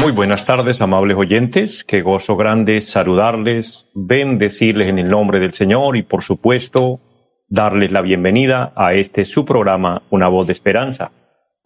[0.00, 1.82] Muy buenas tardes, amables oyentes.
[1.84, 7.00] Qué gozo grande saludarles, bendecirles en el nombre del Señor y, por supuesto,
[7.48, 11.10] darles la bienvenida a este su programa, Una voz de esperanza.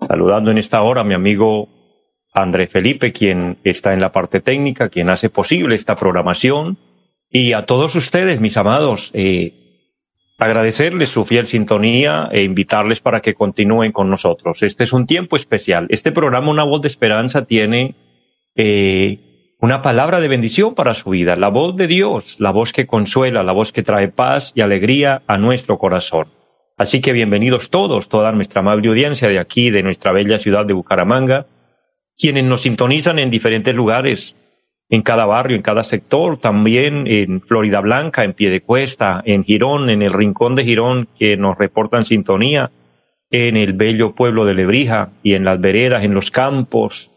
[0.00, 1.68] Saludando en esta hora a mi amigo
[2.32, 6.78] André Felipe, quien está en la parte técnica, quien hace posible esta programación.
[7.28, 9.61] Y a todos ustedes, mis amados, eh,
[10.42, 14.62] agradecerles su fiel sintonía e invitarles para que continúen con nosotros.
[14.62, 15.86] Este es un tiempo especial.
[15.88, 17.94] Este programa, Una voz de esperanza, tiene
[18.56, 22.88] eh, una palabra de bendición para su vida, la voz de Dios, la voz que
[22.88, 26.26] consuela, la voz que trae paz y alegría a nuestro corazón.
[26.76, 30.72] Así que bienvenidos todos, toda nuestra amable audiencia de aquí, de nuestra bella ciudad de
[30.72, 31.46] Bucaramanga,
[32.18, 34.36] quienes nos sintonizan en diferentes lugares,
[34.92, 40.02] en cada barrio, en cada sector, también en Florida Blanca, en Piedecuesta, en Girón, en
[40.02, 42.70] el rincón de Girón, que nos reportan sintonía,
[43.30, 47.10] en el bello pueblo de Lebrija y en las veredas, en los campos,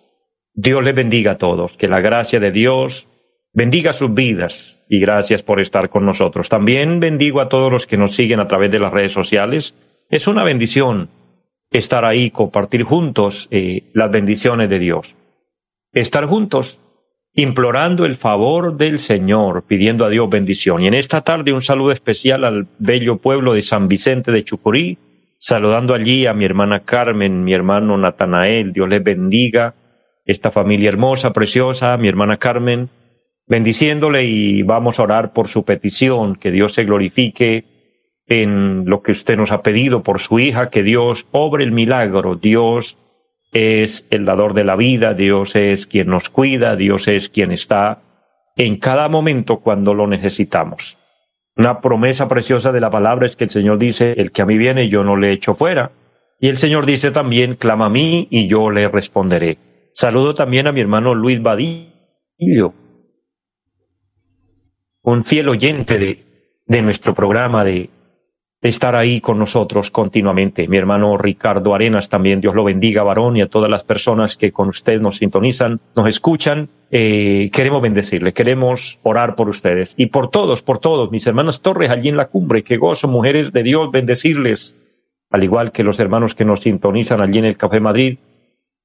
[0.54, 3.10] Dios les bendiga a todos, que la gracia de Dios
[3.52, 6.48] bendiga sus vidas y gracias por estar con nosotros.
[6.48, 9.76] También bendigo a todos los que nos siguen a través de las redes sociales.
[10.10, 11.10] Es una bendición
[11.72, 15.14] estar ahí, compartir juntos eh, las bendiciones de Dios.
[15.92, 16.80] Estar juntos,
[17.36, 20.82] implorando el favor del Señor, pidiendo a Dios bendición.
[20.82, 24.98] Y en esta tarde un saludo especial al bello pueblo de San Vicente de Chucurí,
[25.38, 29.76] saludando allí a mi hermana Carmen, mi hermano Natanael, Dios les bendiga
[30.26, 32.90] esta familia hermosa, preciosa, mi hermana Carmen,
[33.48, 37.66] bendiciéndole y vamos a orar por su petición, que Dios se glorifique
[38.28, 42.36] en lo que usted nos ha pedido por su hija, que Dios obre el milagro,
[42.36, 42.98] Dios
[43.56, 48.02] es el dador de la vida, Dios es quien nos cuida, Dios es quien está
[48.58, 50.98] en cada momento cuando lo necesitamos.
[51.56, 54.58] Una promesa preciosa de la palabra es que el Señor dice, el que a mí
[54.58, 55.92] viene yo no le echo fuera.
[56.38, 59.58] Y el Señor dice también, clama a mí y yo le responderé.
[59.94, 62.74] Saludo también a mi hermano Luis Badillo,
[65.02, 66.26] un fiel oyente de,
[66.66, 67.90] de nuestro programa, de,
[68.68, 70.68] estar ahí con nosotros continuamente.
[70.68, 74.52] Mi hermano Ricardo Arenas también, Dios lo bendiga, varón, y a todas las personas que
[74.52, 76.70] con usted nos sintonizan, nos escuchan.
[76.92, 81.90] Eh, queremos bendecirle, queremos orar por ustedes y por todos, por todos, mis hermanas Torres
[81.90, 84.76] allí en la cumbre, que gozo, mujeres de Dios, bendecirles,
[85.30, 88.18] al igual que los hermanos que nos sintonizan allí en el Café Madrid,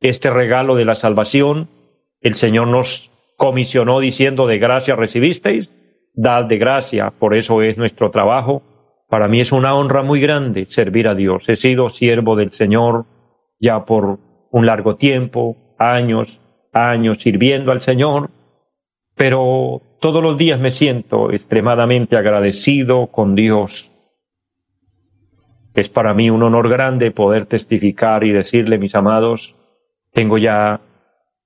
[0.00, 1.68] este regalo de la salvación,
[2.20, 5.72] el Señor nos comisionó diciendo de gracia recibisteis,
[6.14, 8.62] dad de gracia, por eso es nuestro trabajo.
[9.08, 11.48] Para mí es una honra muy grande servir a Dios.
[11.48, 13.06] He sido siervo del Señor
[13.60, 14.18] ya por
[14.50, 16.40] un largo tiempo, años,
[16.72, 18.30] años sirviendo al Señor,
[19.14, 23.90] pero todos los días me siento extremadamente agradecido con Dios.
[25.74, 29.54] Es para mí un honor grande poder testificar y decirle, mis amados,
[30.12, 30.80] tengo ya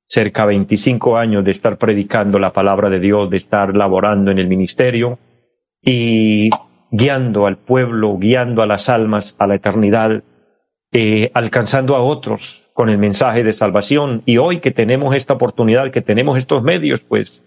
[0.04, 4.38] cerca de 25 años de estar predicando la palabra de Dios, de estar laborando en
[4.38, 5.18] el ministerio,
[5.82, 6.50] y
[6.90, 10.22] guiando al pueblo, guiando a las almas a la eternidad,
[10.92, 14.22] eh, alcanzando a otros con el mensaje de salvación.
[14.26, 17.44] Y hoy que tenemos esta oportunidad, que tenemos estos medios, pues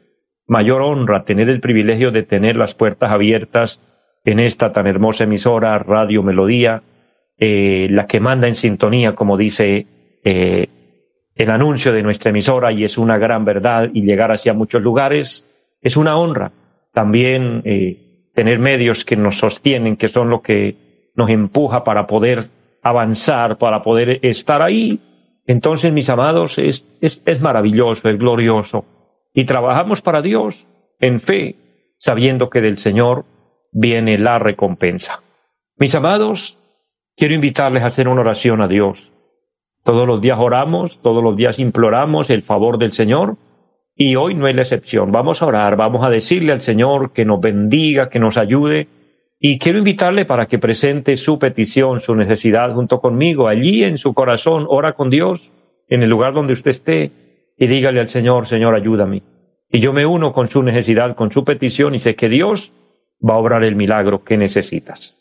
[0.47, 3.79] mayor honra tener el privilegio de tener las puertas abiertas
[4.25, 6.83] en esta tan hermosa emisora, Radio Melodía,
[7.37, 9.87] eh, la que manda en sintonía, como dice
[10.23, 10.67] eh,
[11.35, 15.49] el anuncio de nuestra emisora, y es una gran verdad, y llegar hacia muchos lugares
[15.81, 16.51] es una honra.
[16.93, 18.02] También eh,
[18.33, 22.49] tener medios que nos sostienen, que son lo que nos empuja para poder
[22.81, 24.99] avanzar, para poder estar ahí.
[25.45, 28.85] Entonces, mis amados, es, es, es maravilloso, es glorioso.
[29.33, 30.65] Y trabajamos para Dios
[30.99, 31.55] en fe,
[31.97, 33.25] sabiendo que del Señor
[33.71, 35.21] viene la recompensa.
[35.77, 36.59] Mis amados,
[37.15, 39.11] quiero invitarles a hacer una oración a Dios.
[39.83, 43.37] Todos los días oramos, todos los días imploramos el favor del Señor
[43.95, 45.11] y hoy no es la excepción.
[45.11, 48.87] Vamos a orar, vamos a decirle al Señor que nos bendiga, que nos ayude
[49.45, 53.49] y quiero invitarle para que presente su petición, su necesidad junto conmigo.
[53.49, 55.41] Allí en su corazón, ora con Dios,
[55.89, 57.11] en el lugar donde usted esté,
[57.57, 59.21] y dígale al Señor, Señor, ayúdame.
[59.69, 62.71] Y yo me uno con su necesidad, con su petición, y sé que Dios
[63.21, 65.17] va a obrar el milagro que necesitas.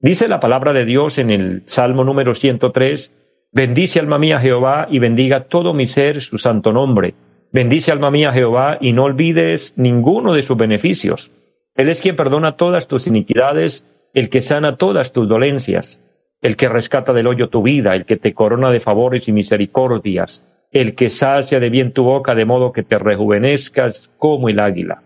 [0.00, 5.00] Dice la palabra de Dios en el Salmo número 103, bendice alma mía Jehová y
[5.00, 7.12] bendiga todo mi ser su santo nombre.
[7.52, 11.30] Bendice alma mía Jehová y no olvides ninguno de sus beneficios.
[11.74, 13.84] Él es quien perdona todas tus iniquidades,
[14.14, 16.00] el que sana todas tus dolencias,
[16.42, 20.42] el que rescata del hoyo tu vida, el que te corona de favores y misericordias,
[20.72, 25.02] el que sacia de bien tu boca de modo que te rejuvenezcas como el águila.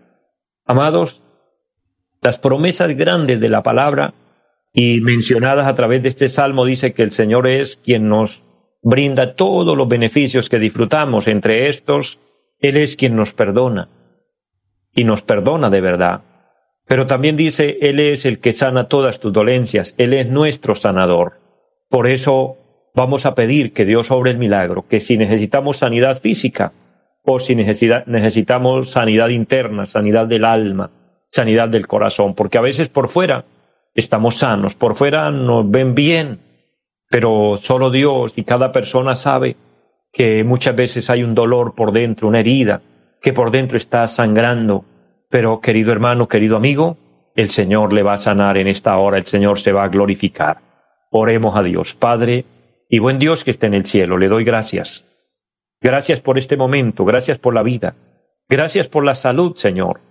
[0.65, 1.21] Amados,
[2.21, 4.13] las promesas grandes de la palabra
[4.73, 8.43] y mencionadas a través de este salmo dice que el Señor es quien nos
[8.81, 11.27] brinda todos los beneficios que disfrutamos.
[11.27, 12.19] Entre estos,
[12.61, 13.89] Él es quien nos perdona
[14.95, 16.21] y nos perdona de verdad.
[16.87, 21.39] Pero también dice, Él es el que sana todas tus dolencias, Él es nuestro sanador.
[21.89, 22.57] Por eso
[22.93, 26.73] vamos a pedir que Dios obre el milagro, que si necesitamos sanidad física
[27.23, 30.91] o si necesitamos sanidad interna, sanidad del alma,
[31.27, 33.45] sanidad del corazón, porque a veces por fuera
[33.93, 36.39] estamos sanos, por fuera nos ven bien,
[37.09, 39.55] pero solo Dios y cada persona sabe
[40.11, 42.81] que muchas veces hay un dolor por dentro, una herida,
[43.21, 44.85] que por dentro está sangrando.
[45.29, 46.97] Pero querido hermano, querido amigo,
[47.35, 50.57] el Señor le va a sanar en esta hora, el Señor se va a glorificar.
[51.11, 52.45] Oremos a Dios, Padre
[52.89, 55.07] y buen Dios que está en el cielo, le doy gracias.
[55.79, 57.95] Gracias por este momento, gracias por la vida,
[58.49, 60.01] gracias por la salud, Señor.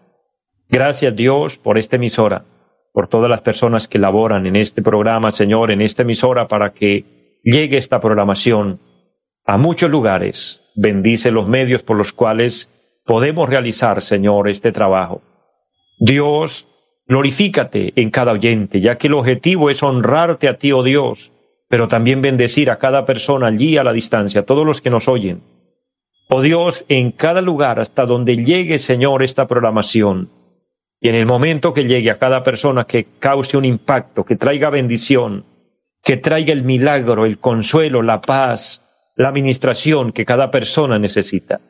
[0.68, 2.44] Gracias Dios por esta emisora,
[2.92, 7.40] por todas las personas que laboran en este programa, Señor, en esta emisora, para que
[7.42, 8.80] llegue esta programación
[9.44, 10.70] a muchos lugares.
[10.76, 12.68] Bendice los medios por los cuales
[13.04, 15.22] podemos realizar, Señor, este trabajo.
[15.98, 16.68] Dios,
[17.06, 21.32] glorifícate en cada oyente, ya que el objetivo es honrarte a ti, oh Dios,
[21.68, 25.42] pero también bendecir a cada persona allí a la distancia, todos los que nos oyen.
[26.28, 30.30] Oh Dios, en cada lugar hasta donde llegue, Señor, esta programación,
[31.00, 34.68] y en el momento que llegue a cada persona que cause un impacto, que traiga
[34.68, 35.44] bendición,
[36.02, 38.86] que traiga el milagro, el consuelo, la paz,
[39.20, 41.60] la administración que cada persona necesita.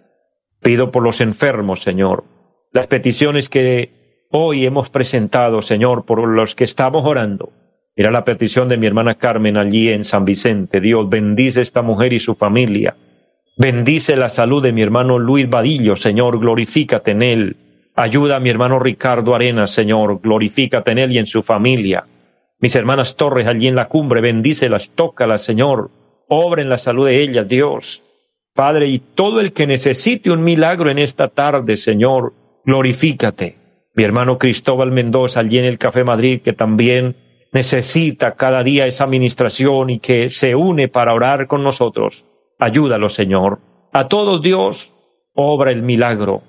[0.62, 2.23] Pido por los enfermos, Señor,
[2.73, 7.52] las peticiones que hoy hemos presentado, Señor, por los que estamos orando
[7.97, 10.80] era la petición de mi hermana Carmen allí en San Vicente.
[10.80, 12.95] Dios bendice a esta mujer y su familia.
[13.57, 17.57] Bendice la salud de mi hermano Luis Vadillo, Señor, glorifícate en él.
[17.97, 22.07] Ayuda a mi hermano Ricardo Arenas, Señor, glorifícate en él y en su familia.
[22.61, 25.90] Mis hermanas Torres allí en la cumbre, bendícelas, tócalas, Señor.
[26.32, 28.04] Obra en la salud de ellas, Dios.
[28.54, 32.34] Padre, y todo el que necesite un milagro en esta tarde, Señor,
[32.64, 33.56] glorifícate.
[33.96, 37.16] Mi hermano Cristóbal Mendoza allí en el Café Madrid, que también
[37.52, 42.25] necesita cada día esa administración y que se une para orar con nosotros.
[42.60, 43.58] Ayúdalo, Señor.
[43.92, 44.92] A todos Dios
[45.34, 46.42] obra el milagro,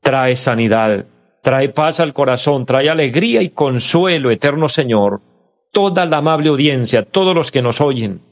[0.00, 1.04] trae sanidad,
[1.42, 5.20] trae paz al corazón, trae alegría y consuelo, eterno Señor.
[5.70, 8.22] Toda la amable audiencia, todos los que nos oyen.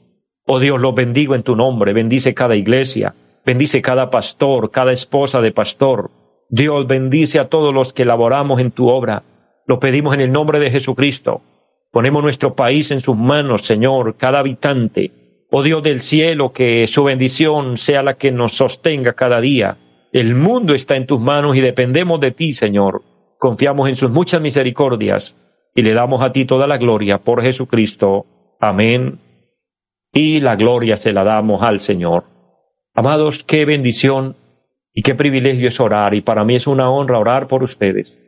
[0.49, 3.13] Oh Dios, los bendigo en tu nombre, bendice cada iglesia,
[3.45, 6.09] bendice cada pastor, cada esposa de pastor.
[6.49, 9.23] Dios bendice a todos los que laboramos en tu obra.
[9.65, 11.41] Lo pedimos en el nombre de Jesucristo.
[11.91, 15.11] Ponemos nuestro país en sus manos, Señor, cada habitante.
[15.51, 19.77] Oh Dios del cielo, que su bendición sea la que nos sostenga cada día.
[20.13, 23.01] El mundo está en tus manos y dependemos de ti, Señor.
[23.37, 25.35] Confiamos en sus muchas misericordias
[25.75, 28.25] y le damos a ti toda la gloria por Jesucristo.
[28.61, 29.26] Amén.
[30.11, 32.25] Y la gloria se la damos al Señor.
[32.93, 34.35] Amados, qué bendición
[34.93, 38.19] y qué privilegio es orar y para mí es una honra orar por ustedes.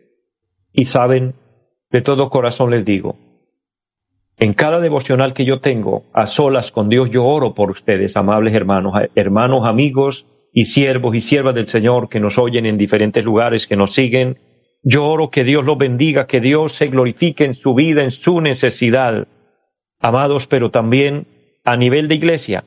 [0.71, 1.33] Y saben,
[1.89, 3.17] de todo corazón les digo,
[4.37, 8.53] en cada devocional que yo tengo, a solas con Dios, yo oro por ustedes, amables
[8.53, 13.67] hermanos, hermanos, amigos y siervos y siervas del Señor que nos oyen en diferentes lugares,
[13.67, 14.37] que nos siguen.
[14.81, 18.39] Yo oro que Dios los bendiga, que Dios se glorifique en su vida, en su
[18.39, 19.27] necesidad.
[19.99, 21.27] Amados, pero también
[21.69, 22.63] a nivel de iglesia,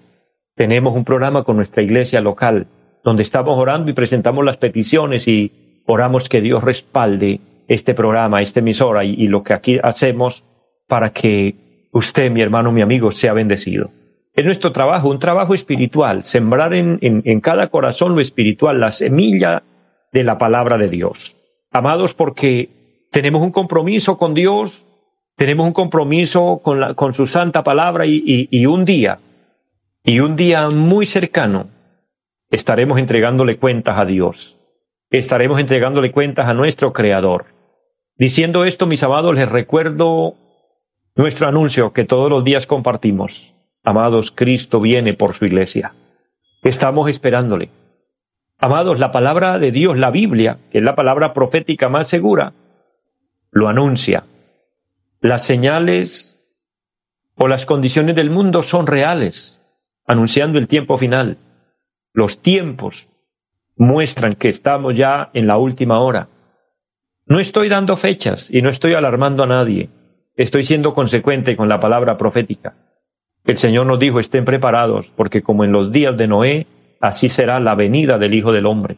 [0.55, 2.69] tenemos un programa con nuestra iglesia local,
[3.03, 8.61] donde estamos orando y presentamos las peticiones y oramos que Dios respalde este programa, esta
[8.61, 10.45] emisora y, lo que aquí hacemos
[10.87, 13.91] para que usted, mi hermano, mi amigo, sea bendecido.
[14.35, 19.65] Es nuestro trabajo, un trabajo espiritual, sembrar en, en cada corazón lo espiritual, la semilla
[20.13, 21.37] de la palabra de Dios.
[21.73, 22.69] Amados, porque
[23.11, 24.87] tenemos un compromiso con Dios,
[25.37, 29.19] tenemos un compromiso con, la, con su santa palabra y, y un día,
[30.05, 31.69] y un día muy cercano,
[32.51, 34.59] estaremos entregándole cuentas a Dios,
[35.11, 37.47] estaremos entregándole cuentas a nuestro Creador.
[38.17, 40.35] Diciendo esto, mis amados, les recuerdo
[41.17, 43.55] nuestro anuncio que todos los días compartimos.
[43.85, 45.93] Amados, Cristo viene por su iglesia.
[46.63, 47.71] Estamos esperándole.
[48.61, 52.53] Amados, la palabra de Dios, la Biblia, que es la palabra profética más segura,
[53.51, 54.23] lo anuncia.
[55.23, 56.37] Las señales
[57.37, 59.61] o las condiciones del mundo son reales,
[60.05, 61.39] anunciando el tiempo final.
[62.13, 63.07] Los tiempos
[63.77, 66.27] muestran que estamos ya en la última hora.
[67.25, 69.91] No estoy dando fechas y no estoy alarmando a nadie.
[70.35, 72.75] Estoy siendo consecuente con la palabra profética.
[73.45, 76.67] El Señor nos dijo, estén preparados, porque como en los días de Noé,
[77.01, 78.97] así será la venida del Hijo del Hombre.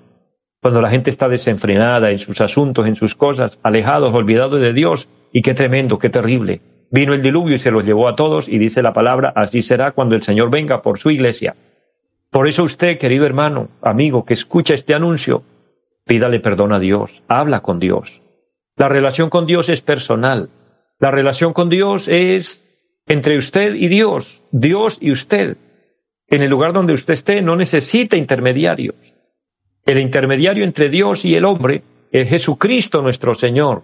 [0.63, 5.07] Cuando la gente está desenfrenada en sus asuntos, en sus cosas, alejados, olvidados de Dios,
[5.35, 6.61] y qué tremendo, qué terrible.
[6.93, 9.91] Vino el diluvio y se los llevó a todos, y dice la palabra, así será
[9.91, 11.57] cuando el Señor venga por su iglesia.
[12.31, 15.43] Por eso usted, querido hermano, amigo, que escucha este anuncio,
[16.07, 18.23] pídale perdón a Dios, habla con Dios.
[18.77, 20.51] La relación con Dios es personal.
[21.01, 22.63] La relación con Dios es
[23.09, 25.57] entre usted y Dios, Dios y usted.
[26.29, 28.95] En el lugar donde usted esté no necesita intermediarios.
[29.85, 33.83] El intermediario entre Dios y el hombre es Jesucristo nuestro Señor.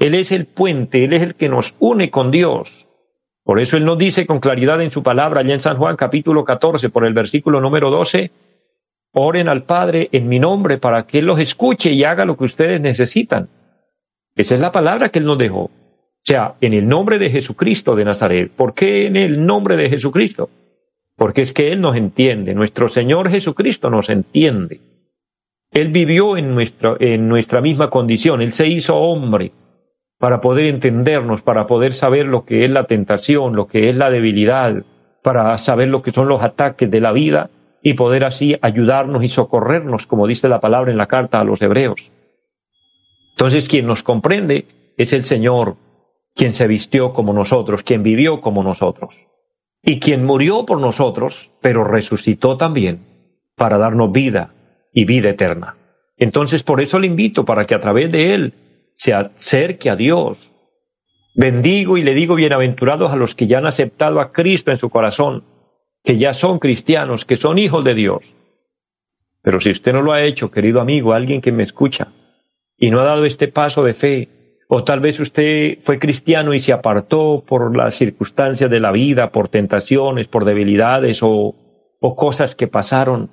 [0.00, 2.86] Él es el puente, Él es el que nos une con Dios.
[3.44, 6.42] Por eso Él nos dice con claridad en su palabra, allá en San Juan capítulo
[6.42, 8.30] 14, por el versículo número 12,
[9.12, 12.44] oren al Padre en mi nombre para que Él los escuche y haga lo que
[12.44, 13.50] ustedes necesitan.
[14.34, 15.64] Esa es la palabra que Él nos dejó.
[15.64, 15.70] O
[16.22, 18.50] sea, en el nombre de Jesucristo de Nazaret.
[18.50, 20.48] ¿Por qué en el nombre de Jesucristo?
[21.14, 22.54] Porque es que Él nos entiende.
[22.54, 24.80] Nuestro Señor Jesucristo nos entiende.
[25.72, 26.56] Él vivió en,
[27.00, 28.40] en nuestra misma condición.
[28.40, 29.52] Él se hizo hombre
[30.20, 34.10] para poder entendernos, para poder saber lo que es la tentación, lo que es la
[34.10, 34.84] debilidad,
[35.22, 37.48] para saber lo que son los ataques de la vida
[37.82, 41.62] y poder así ayudarnos y socorrernos, como dice la palabra en la carta a los
[41.62, 42.12] hebreos.
[43.30, 44.66] Entonces, quien nos comprende
[44.98, 45.76] es el Señor,
[46.34, 49.14] quien se vistió como nosotros, quien vivió como nosotros,
[49.82, 53.06] y quien murió por nosotros, pero resucitó también
[53.56, 54.52] para darnos vida
[54.92, 55.76] y vida eterna.
[56.18, 58.54] Entonces, por eso le invito para que a través de Él
[59.00, 60.36] se acerque a Dios.
[61.34, 64.90] Bendigo y le digo bienaventurados a los que ya han aceptado a Cristo en su
[64.90, 65.42] corazón,
[66.04, 68.18] que ya son cristianos, que son hijos de Dios.
[69.40, 72.08] Pero si usted no lo ha hecho, querido amigo, alguien que me escucha,
[72.76, 74.28] y no ha dado este paso de fe,
[74.68, 79.32] o tal vez usted fue cristiano y se apartó por las circunstancias de la vida,
[79.32, 81.54] por tentaciones, por debilidades o,
[82.00, 83.30] o cosas que pasaron,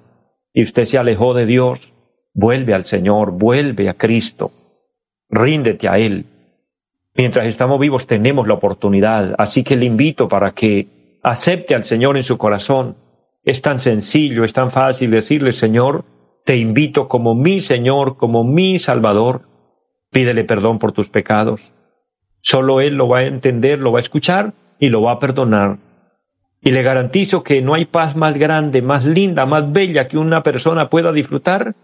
[0.54, 1.92] y usted se alejó de Dios,
[2.34, 4.54] vuelve al Señor, vuelve a Cristo
[5.30, 6.26] ríndete a Él.
[7.16, 12.16] Mientras estamos vivos tenemos la oportunidad, así que le invito para que acepte al Señor
[12.16, 12.96] en su corazón.
[13.44, 16.06] Es tan sencillo, es tan fácil decirle, Señor,
[16.46, 19.42] te invito como mi Señor, como mi Salvador.
[20.12, 21.62] Pídele perdón por tus pecados.
[22.42, 25.80] Solo Él lo va a entender, lo va a escuchar y lo va a perdonar.
[26.62, 30.44] Y le garantizo que no hay paz más grande, más linda, más bella que una
[30.44, 31.76] persona pueda disfrutar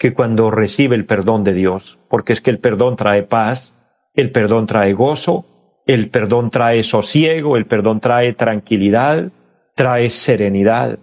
[0.00, 3.74] que cuando recibe el perdón de Dios, porque es que el perdón trae paz,
[4.14, 5.44] el perdón trae gozo,
[5.86, 9.30] el perdón trae sosiego, el perdón trae tranquilidad,
[9.74, 10.98] trae serenidad,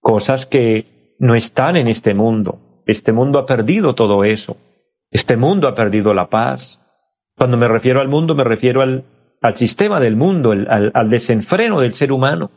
[0.00, 2.82] cosas que no están en este mundo.
[2.86, 4.56] Este mundo ha perdido todo eso.
[5.10, 6.80] Este mundo ha perdido la paz.
[7.36, 9.04] Cuando me refiero al mundo, me refiero al,
[9.52, 12.50] sistema del mundo, al, desenfreno del ser humano.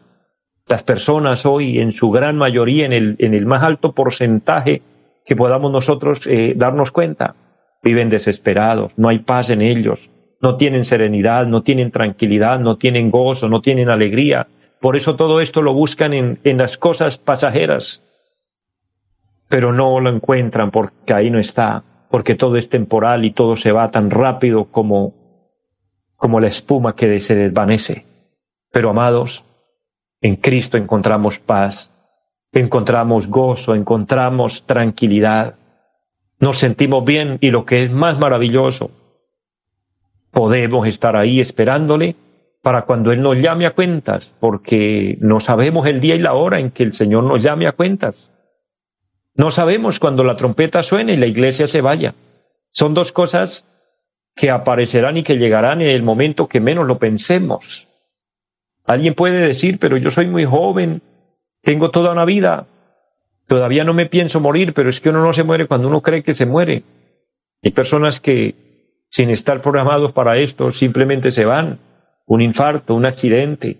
[0.65, 4.81] Las personas hoy, en su gran mayoría, en el más alto porcentaje,
[5.27, 7.35] que podamos nosotros eh, darnos cuenta.
[7.83, 9.99] Viven desesperados, no hay paz en ellos,
[10.41, 14.47] no tienen serenidad, no tienen tranquilidad, no tienen gozo, no tienen alegría.
[14.79, 18.03] Por eso todo esto lo buscan en, en las cosas pasajeras,
[19.47, 23.71] pero no lo encuentran porque ahí no está, porque todo es temporal y todo se
[23.71, 25.13] va tan rápido como,
[26.15, 28.05] como la espuma que se desvanece.
[28.71, 29.43] Pero amados,
[30.21, 31.91] en Cristo encontramos paz,
[32.51, 35.55] encontramos gozo, encontramos tranquilidad,
[36.39, 38.91] nos sentimos bien y lo que es más maravilloso,
[40.31, 42.15] podemos estar ahí esperándole
[42.61, 46.59] para cuando Él nos llame a cuentas, porque no sabemos el día y la hora
[46.59, 48.31] en que el Señor nos llame a cuentas.
[49.35, 52.13] No sabemos cuando la trompeta suene y la iglesia se vaya.
[52.71, 53.65] Son dos cosas
[54.35, 57.87] que aparecerán y que llegarán en el momento que menos lo pensemos.
[58.85, 61.01] Alguien puede decir, pero yo soy muy joven,
[61.67, 62.65] tengo toda una vida,
[63.45, 66.23] todavía no me pienso morir, pero es que uno no se muere cuando uno cree
[66.23, 66.83] que se muere.
[67.61, 71.79] Hay personas que, sin estar programados para esto, simplemente se van.
[72.25, 73.75] Un infarto, un accidente,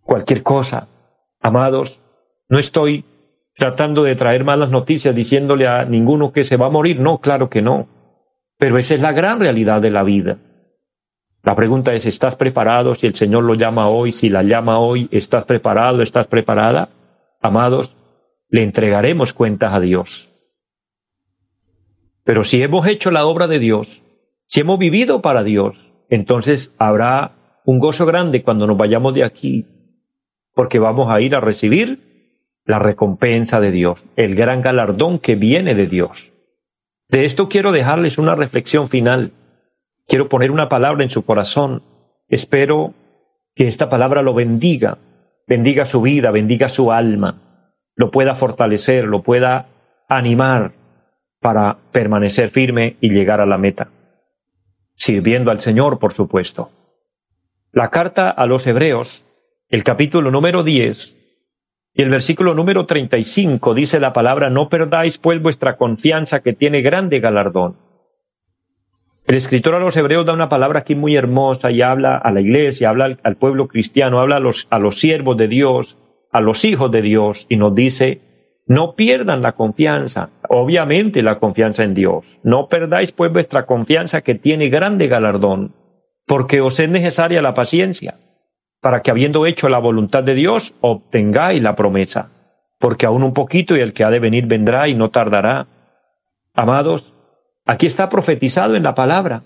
[0.00, 0.88] cualquier cosa.
[1.38, 2.00] Amados,
[2.48, 3.04] no estoy
[3.54, 6.98] tratando de traer malas noticias diciéndole a ninguno que se va a morir.
[6.98, 7.88] No, claro que no.
[8.56, 10.38] Pero esa es la gran realidad de la vida.
[11.44, 12.94] La pregunta es, ¿estás preparado?
[12.94, 16.00] Si el Señor lo llama hoy, si la llama hoy, ¿estás preparado?
[16.00, 16.88] ¿Estás preparada?
[17.42, 17.94] Amados,
[18.48, 20.30] le entregaremos cuentas a Dios.
[22.24, 24.02] Pero si hemos hecho la obra de Dios,
[24.46, 25.76] si hemos vivido para Dios,
[26.08, 27.32] entonces habrá
[27.66, 29.66] un gozo grande cuando nos vayamos de aquí,
[30.54, 35.74] porque vamos a ir a recibir la recompensa de Dios, el gran galardón que viene
[35.74, 36.32] de Dios.
[37.10, 39.32] De esto quiero dejarles una reflexión final.
[40.06, 41.82] Quiero poner una palabra en su corazón.
[42.28, 42.94] Espero
[43.54, 44.98] que esta palabra lo bendiga,
[45.46, 49.66] bendiga su vida, bendiga su alma, lo pueda fortalecer, lo pueda
[50.08, 50.72] animar
[51.40, 53.90] para permanecer firme y llegar a la meta.
[54.94, 56.70] Sirviendo al Señor, por supuesto.
[57.72, 59.26] La carta a los Hebreos,
[59.68, 61.16] el capítulo número 10,
[61.94, 66.82] y el versículo número 35 dice la palabra, no perdáis pues vuestra confianza que tiene
[66.82, 67.76] grande galardón.
[69.26, 72.40] El escritor a los hebreos da una palabra aquí muy hermosa y habla a la
[72.40, 75.96] iglesia, habla al, pueblo cristiano, habla a los, a los siervos de Dios,
[76.30, 78.20] a los hijos de Dios y nos dice,
[78.66, 82.24] no pierdan la confianza, obviamente la confianza en Dios.
[82.42, 85.74] No perdáis pues vuestra confianza que tiene grande galardón,
[86.26, 88.16] porque os es necesaria la paciencia
[88.84, 92.28] para que habiendo hecho la voluntad de Dios, obtengáis la promesa,
[92.78, 95.68] porque aún un poquito y el que ha de venir vendrá y no tardará.
[96.52, 97.14] Amados,
[97.64, 99.42] aquí está profetizado en la palabra,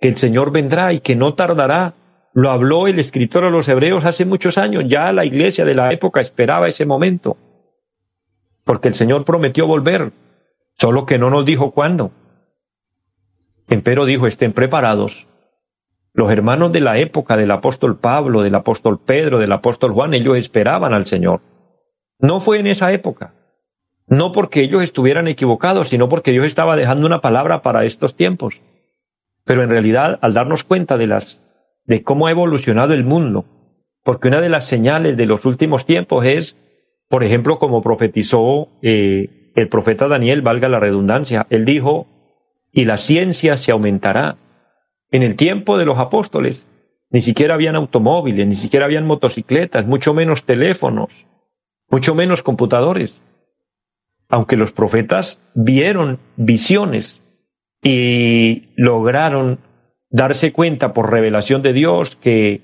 [0.00, 1.94] que el Señor vendrá y que no tardará.
[2.32, 5.92] Lo habló el escritor a los hebreos hace muchos años, ya la iglesia de la
[5.92, 7.38] época esperaba ese momento,
[8.64, 10.12] porque el Señor prometió volver,
[10.74, 12.10] solo que no nos dijo cuándo.
[13.68, 15.26] Empero dijo, estén preparados,
[16.16, 20.38] los hermanos de la época del apóstol Pablo, del apóstol Pedro, del apóstol Juan, ellos
[20.38, 21.42] esperaban al Señor.
[22.18, 23.34] No fue en esa época.
[24.06, 28.54] No porque ellos estuvieran equivocados, sino porque Dios estaba dejando una palabra para estos tiempos.
[29.44, 31.42] Pero en realidad, al darnos cuenta de las,
[31.84, 33.44] de cómo ha evolucionado el mundo,
[34.04, 36.56] porque una de las señales de los últimos tiempos es,
[37.08, 42.06] por ejemplo, como profetizó eh, el profeta Daniel, valga la redundancia, él dijo,
[42.72, 44.36] y la ciencia se aumentará,
[45.10, 46.66] en el tiempo de los apóstoles
[47.10, 51.08] ni siquiera habían automóviles, ni siquiera habían motocicletas, mucho menos teléfonos,
[51.88, 53.22] mucho menos computadores.
[54.28, 57.22] Aunque los profetas vieron visiones
[57.82, 59.60] y lograron
[60.10, 62.60] darse cuenta por revelación de Dios que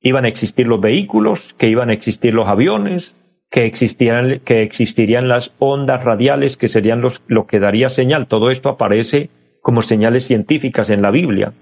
[0.00, 3.14] iban a existir los vehículos, que iban a existir los aviones,
[3.50, 8.26] que existirían, que existirían las ondas radiales que serían los, lo que daría señal.
[8.26, 9.30] Todo esto aparece
[9.62, 11.52] como señales científicas en la Biblia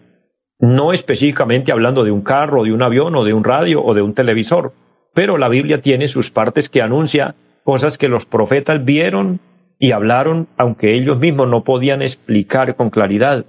[0.58, 4.02] no específicamente hablando de un carro, de un avión o de un radio o de
[4.02, 4.72] un televisor,
[5.12, 9.40] pero la Biblia tiene sus partes que anuncia cosas que los profetas vieron
[9.78, 13.44] y hablaron, aunque ellos mismos no podían explicar con claridad.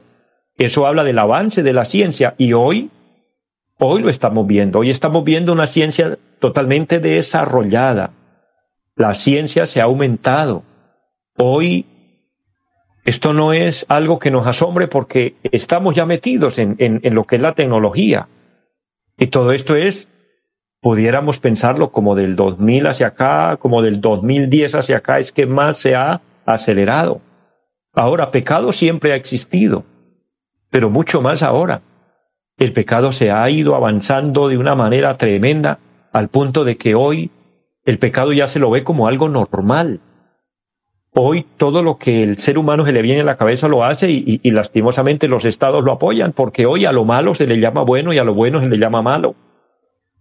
[0.57, 2.89] Eso habla del avance de la ciencia y hoy,
[3.77, 8.11] hoy lo estamos viendo, hoy estamos viendo una ciencia totalmente desarrollada.
[8.95, 10.63] La ciencia se ha aumentado.
[11.37, 11.85] Hoy
[13.05, 17.41] esto no es algo que nos asombre porque estamos ya metidos en, lo que es
[17.41, 18.27] la tecnología.
[19.17, 20.11] Y todo esto es,
[20.85, 25.79] pudiéramos pensarlo como del 2000 hacia acá, como del 2010 hacia acá, es que más
[25.79, 27.21] se ha acelerado.
[27.95, 29.83] Ahora, pecado siempre ha existido,
[30.69, 31.81] pero mucho más ahora.
[32.59, 35.79] El pecado se ha ido avanzando de una manera tremenda
[36.13, 37.31] al punto de que hoy
[37.83, 40.01] el pecado ya se lo ve como algo normal.
[41.15, 44.11] Hoy todo lo que el ser humano se le viene a la cabeza lo hace
[44.11, 48.13] y, lastimosamente los estados lo apoyan porque hoy a lo malo se le llama bueno
[48.13, 49.33] y a lo bueno se le llama malo.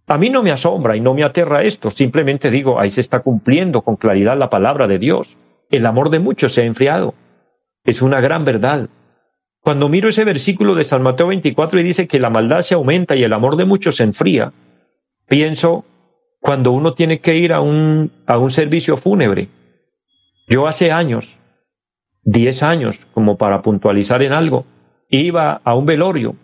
[0.07, 3.21] A mí no me asombra y no me aterra esto, simplemente digo, ahí se está
[3.21, 5.27] cumpliendo con claridad la palabra de Dios.
[5.71, 7.15] El amor de muchos se ha enfriado.
[7.83, 8.89] Es una gran verdad.
[9.61, 13.15] Cuando miro ese versículo de San Mateo 24 y dice que la maldad se aumenta
[13.15, 14.53] y el amor de muchos se enfría,
[15.27, 15.85] pienso
[16.39, 19.49] cuando uno tiene que ir a un, a un servicio fúnebre.
[20.47, 21.27] Yo hace años,
[22.25, 24.65] 10 años, como para puntualizar en algo,
[25.09, 26.35] iba a un velorio,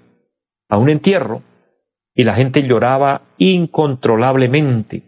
[0.67, 1.43] a un entierro,
[2.13, 5.04] y la gente lloraba incontrolablemente,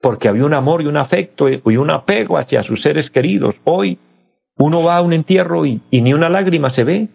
[0.00, 3.56] porque había un amor y un afecto y un apego hacia sus seres queridos.
[3.64, 3.98] Hoy
[4.56, 7.08] uno va a un entierro y, ni una lágrima se ve.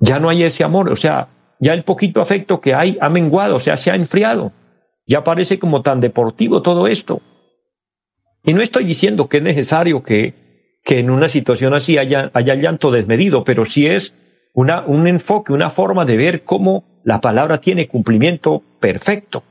[0.00, 1.28] Ya no hay ese amor, o sea,
[1.60, 4.52] ya el poquito afecto que hay ha menguado, o sea, se ha enfriado.
[5.06, 7.20] Ya parece como tan deportivo todo esto.
[8.44, 12.54] Y no estoy diciendo que es necesario que, que en una situación así haya, haya
[12.54, 14.16] llanto desmedido, pero sí es
[14.54, 19.42] un enfoque, una forma de ver cómo la palabra tiene cumplimiento perfecto.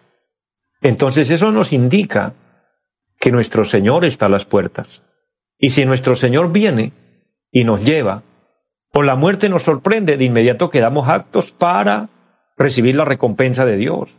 [0.82, 2.34] Entonces eso nos indica
[3.20, 5.04] que nuestro Señor está a las puertas.
[5.58, 6.94] Y si nuestro Señor viene
[7.52, 8.24] y nos lleva,
[8.94, 12.10] o la muerte nos sorprende, de inmediato quedamos aptos para
[12.58, 14.10] recibir la recompensa de Dios.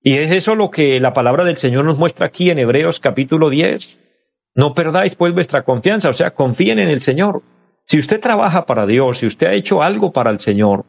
[0.00, 3.50] Y es eso lo que la palabra del Señor nos muestra aquí en Hebreos capítulo
[3.50, 4.00] 10.
[4.54, 7.42] No perdáis pues vuestra confianza, o sea, confíen en el Señor.
[7.86, 10.84] Si usted trabaja para Dios, si usted ha hecho algo para el Señor,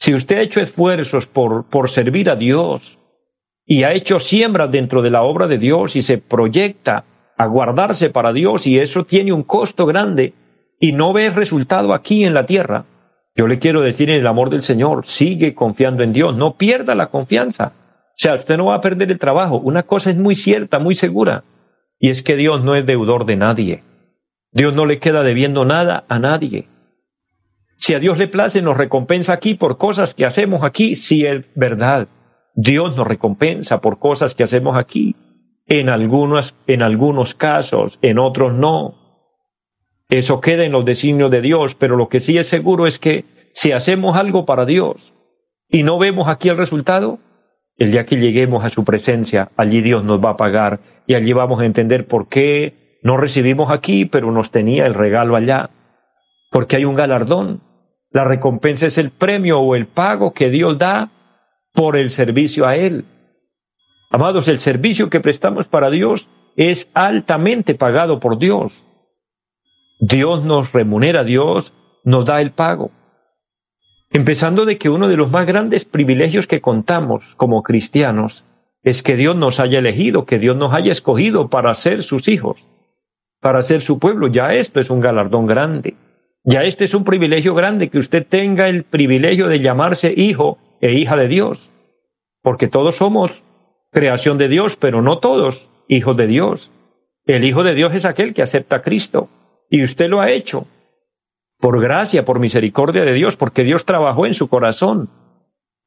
[0.00, 2.98] si usted ha hecho esfuerzos por, por servir a Dios
[3.64, 7.04] y ha hecho siembras dentro de la obra de Dios y se proyecta
[7.36, 10.32] a guardarse para Dios y eso tiene un costo grande
[10.80, 12.86] y no ve resultado aquí en la tierra,
[13.36, 16.94] yo le quiero decir en el amor del Señor, sigue confiando en Dios, no pierda
[16.94, 17.72] la confianza.
[17.76, 19.56] O sea, usted no va a perder el trabajo.
[19.58, 21.44] Una cosa es muy cierta, muy segura,
[21.98, 23.84] y es que Dios no es deudor de nadie.
[24.52, 26.66] Dios no le queda debiendo nada a nadie.
[27.80, 31.48] Si a Dios le place, nos recompensa aquí por cosas que hacemos aquí, si es
[31.54, 32.08] verdad.
[32.54, 35.16] Dios nos recompensa por cosas que hacemos aquí.
[35.66, 38.96] En algunos, en algunos casos, en otros no.
[40.10, 43.24] Eso queda en los designios de Dios, pero lo que sí es seguro es que
[43.54, 44.96] si hacemos algo para Dios
[45.66, 47.18] y no vemos aquí el resultado,
[47.78, 51.32] el día que lleguemos a su presencia, allí Dios nos va a pagar y allí
[51.32, 55.70] vamos a entender por qué no recibimos aquí, pero nos tenía el regalo allá.
[56.50, 57.62] Porque hay un galardón,
[58.10, 61.10] la recompensa es el premio o el pago que Dios da
[61.72, 63.04] por el servicio a Él.
[64.10, 68.72] Amados, el servicio que prestamos para Dios es altamente pagado por Dios.
[70.00, 71.72] Dios nos remunera, Dios
[72.04, 72.90] nos da el pago.
[74.10, 78.44] Empezando de que uno de los más grandes privilegios que contamos como cristianos
[78.82, 82.58] es que Dios nos haya elegido, que Dios nos haya escogido para ser sus hijos,
[83.40, 84.26] para ser su pueblo.
[84.26, 85.94] Ya esto es un galardón grande.
[86.44, 90.94] Ya este es un privilegio grande que usted tenga el privilegio de llamarse hijo e
[90.94, 91.70] hija de Dios,
[92.42, 93.44] porque todos somos
[93.90, 96.70] creación de Dios, pero no todos hijos de Dios.
[97.26, 99.28] El hijo de Dios es aquel que acepta a Cristo,
[99.68, 100.66] y usted lo ha hecho,
[101.58, 105.10] por gracia, por misericordia de Dios, porque Dios trabajó en su corazón.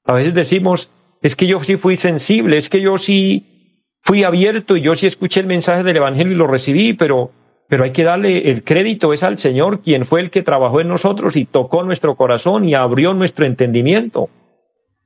[0.05, 4.77] A veces decimos, es que yo sí fui sensible, es que yo sí fui abierto
[4.77, 7.31] y yo sí escuché el mensaje del Evangelio y lo recibí, pero
[7.67, 10.89] pero hay que darle el crédito es al Señor, quien fue el que trabajó en
[10.89, 14.29] nosotros y tocó nuestro corazón y abrió nuestro entendimiento.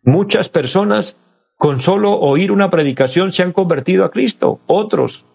[0.04, 1.18] Muchas personas
[1.58, 5.26] con solo oír una predicación se han convertido a Cristo, otros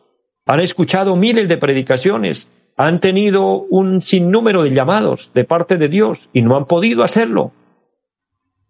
[0.47, 6.19] han escuchado miles de predicaciones, han tenido un sinnúmero de llamados de parte de Dios
[6.33, 7.53] y no han podido hacerlo,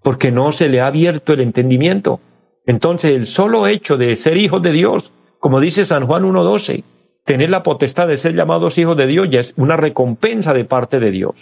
[0.02, 2.20] porque no se le ha abierto el entendimiento.
[2.66, 6.84] Entonces el solo hecho de ser hijos de Dios, como dice San Juan 1.12,
[7.24, 10.98] tener la potestad de ser llamados hijos de Dios ya es una recompensa de parte
[10.98, 11.34] de Dios.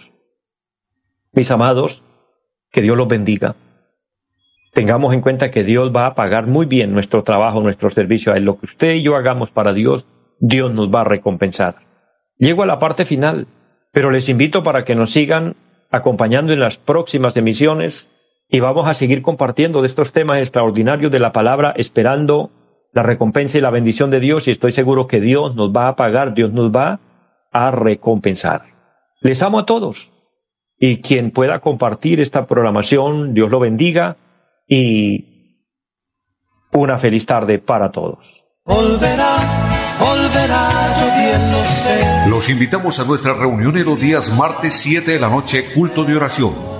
[1.32, 2.02] Mis amados,
[2.70, 3.56] que Dios los bendiga.
[4.72, 8.36] Tengamos en cuenta que Dios va a pagar muy bien nuestro trabajo, nuestro servicio a
[8.36, 8.44] Él.
[8.44, 10.06] Lo que usted y yo hagamos para Dios,
[10.38, 11.76] Dios nos va a recompensar.
[12.38, 13.48] Llego a la parte final,
[13.92, 15.56] pero les invito para que nos sigan
[15.90, 18.08] acompañando en las próximas emisiones
[18.48, 22.50] y vamos a seguir compartiendo de estos temas extraordinarios de la palabra, esperando
[22.92, 25.96] la recompensa y la bendición de Dios y estoy seguro que Dios nos va a
[25.96, 27.00] pagar, Dios nos va
[27.52, 28.62] a recompensar.
[29.20, 30.10] Les amo a todos
[30.78, 34.16] y quien pueda compartir esta programación, Dios lo bendiga
[34.66, 35.66] y
[36.72, 38.44] una feliz tarde para todos.
[42.28, 46.16] Los invitamos a nuestra reunión en los días martes 7 de la noche, culto de
[46.16, 46.79] oración